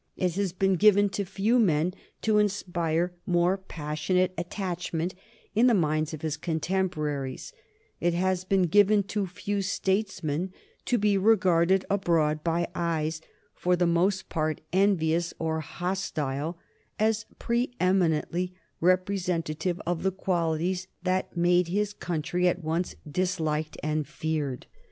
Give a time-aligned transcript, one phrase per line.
[0.17, 1.93] It has been given to few men
[2.23, 5.13] to inspire more passionate attachment
[5.53, 7.53] in the minds of his contemporaries;
[7.99, 10.53] it has been given to few statesmen
[10.85, 13.21] to be regarded abroad, by eyes
[13.53, 16.57] for the most part envious or hostile,
[16.97, 24.07] as pre eminently representative of the qualities that made his country at once disliked and
[24.07, 24.65] feared.